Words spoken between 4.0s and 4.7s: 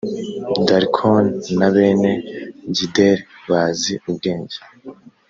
ubwenge.